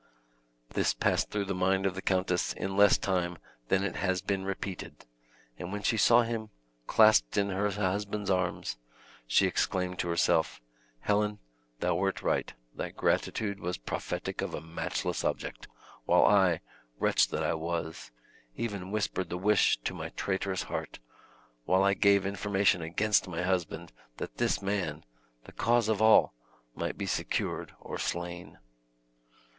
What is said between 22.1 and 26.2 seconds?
information against my husband, that this man, the cause of